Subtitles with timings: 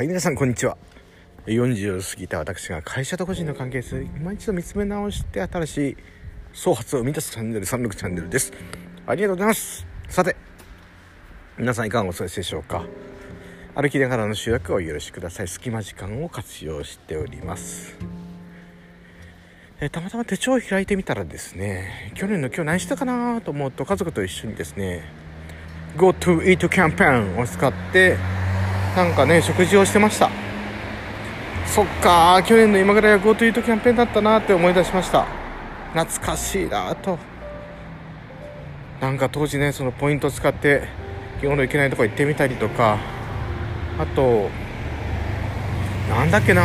[0.00, 0.78] はい皆さんこんにちは。
[1.44, 5.96] 40を過ぎた私が会社と個人の関係性今一度見つめ直して新しい
[6.54, 8.50] 創発を生み出すチャンネル36チャンネルです。
[9.06, 9.86] ありがとうございます。
[10.08, 10.36] さて
[11.58, 12.86] 皆さんいかがお過ごしでしょうか。
[13.74, 15.48] 歩きながらの集約をお許しください。
[15.48, 17.94] 隙間時間を活用しております。
[19.82, 25.02] えたまたま手帳を開いてみたらですね去年の今日何したかなと思うと家族と一緒にですね
[25.98, 28.16] GoToEat キャンペーンを使って
[28.96, 30.30] なんかね食事をしてました。
[31.66, 35.26] そっか去年の今ぐらいは GoTo キャンペーンだったなって思い出しました。
[35.94, 37.18] 懐かしいなと。
[39.00, 40.88] なんか当時ねそのポイント使って
[41.40, 42.98] 今日頃行けないとこ行ってみたりとか。
[43.98, 44.48] あと
[46.08, 46.62] なんだっけな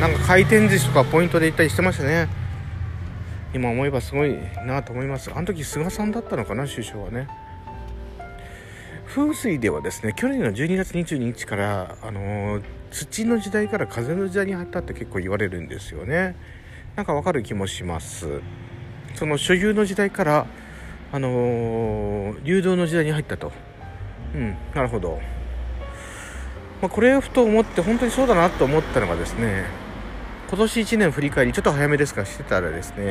[0.00, 2.28] なんか回転寿司とかポイントで行ったりしてましたね。
[3.52, 5.30] 今思えばすごいなと思います。
[5.32, 7.28] あの時菅さんだったのかな首相はね。
[9.06, 12.60] 風水ではですね去年の12月22日からあの
[12.90, 16.36] 土の時代から風の時代に入ったって結構言われるんですよね。
[16.96, 18.40] なんかわかる気もします。
[19.14, 20.46] その所有の時代から
[21.12, 23.52] あの流動の時代に入ったと。
[24.34, 25.20] うんなるほど、
[26.82, 29.64] まあ、これをふと思って本当にそうだなと思ったのがですね
[30.48, 33.06] 今年1年振り返りちょっと早めですがしてたらですね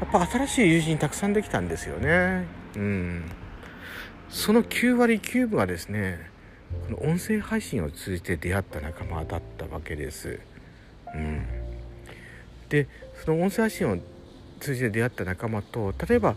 [0.00, 2.46] やっぱ新しい友人たくさんできたんですよね。
[2.76, 3.24] うん。
[4.28, 6.30] その9割9分はですね
[6.86, 10.40] この音声配信を通じて出会った仲間だったわけです。
[11.14, 11.46] うん、
[12.68, 12.86] で
[13.24, 13.98] その音声配信を
[14.60, 16.36] 通じて出会った仲間と例えば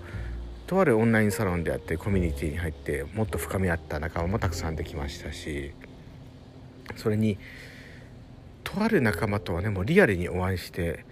[0.67, 5.73] とあるオンラインサロンであってコミュニティに入ってもっと深み合った仲間もたくさんできましたし
[6.95, 7.37] それに
[8.63, 11.03] とある仲間とはねもうリアルにお会いして、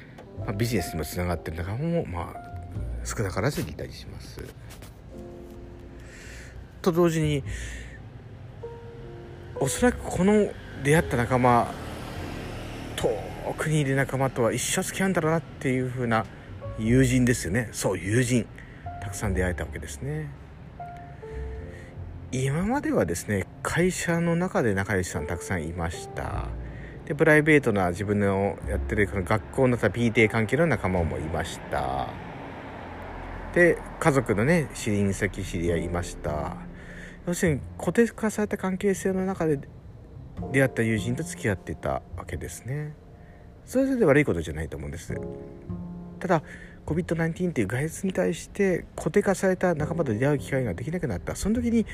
[0.46, 4.42] まあ、ビジネスにもつながってる仲間もまあ少なからずいたりします。
[6.82, 7.44] と同時に
[9.60, 10.52] おそらくこの
[10.84, 11.74] 出会った仲間
[12.96, 13.10] 遠
[13.58, 16.26] くにいる仲間とは一生付き合うんだろうなっていう風な
[16.78, 17.70] 友人ですよね。
[17.72, 18.46] そう友人。
[19.02, 20.30] たくさん出会えたわけですね。
[22.32, 26.46] 今まではですね会社の中で仲良しさんたくさんいました。
[27.06, 32.08] でプライベートな自分のやってるこの学校の PTA 関係の仲間もいました。
[33.54, 36.69] で家族のね親戚知り合いいました。
[37.30, 39.60] 要するに固定化された関係性の中で
[40.52, 42.96] 出会った友人と付き合ってたわけですね。
[43.66, 45.14] それで悪いことじゃないと思うんです。
[46.20, 46.42] ただ
[46.88, 51.36] COVID-19 っていう外出に対して固定化された仲間と出会う機会ができなくなった。
[51.36, 51.86] その時に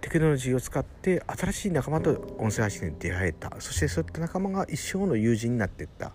[0.00, 3.50] テクノロジーを使って新しい仲間と音声配信で出会えた。
[3.58, 6.12] そしてそういった仲間が一生の友人になっていった。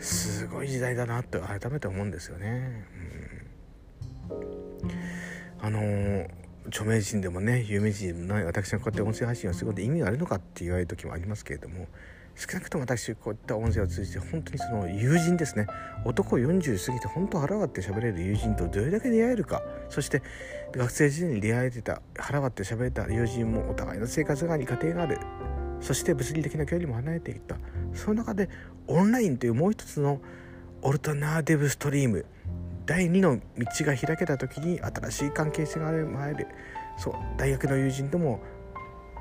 [0.00, 2.88] すごい時代だなと改めて思うんですよね、
[4.32, 11.88] うん、あのー著名人でもね有名人でもない私がこうやって音声配信をすることで意味があるのかって言われる時もありますけれども
[12.34, 15.66] 少なくとも私こういった音声を通じて本当にその友人ですね。
[16.04, 19.62] 男40過ぎて本当腹割って喋れる友人とどれだけ出会えるか。
[19.90, 20.22] そして
[20.72, 25.18] 学生時代に出会えてた腹割って喋れた友人もお互いの生活があり家庭がある。
[25.80, 27.56] そして物理的な距離も離れていった。
[27.92, 28.48] その中で
[28.86, 30.20] オンラインというもう一つの
[30.80, 32.24] オルタナーティブストリーム。
[32.86, 36.48] 第2の道が開けた時に新しい関係性が生まれる。
[36.96, 38.40] そう大学の友人とも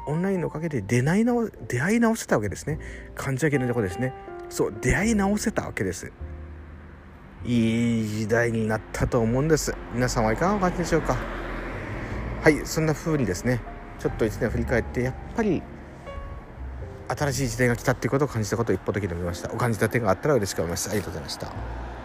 [0.08, 2.80] オンラインのおかげで出会い直出会い直せたわけですね。
[3.16, 4.14] 患者家のとこですね。
[4.50, 6.12] そう出会い直せたわけです。
[7.46, 9.76] いい時代になったと思うんです。
[9.94, 11.16] 皆さんはいかがお感じでしょうか。
[12.42, 13.62] はいそんな風にですね
[14.00, 15.62] ちょっと1年振り返ってやっぱり
[17.08, 19.52] 新しい時代が来たっていうことを感じたことを一方的に思いました。
[19.54, 20.90] お感じた点があったら嬉しく思います。
[20.90, 22.01] ありがとうございました。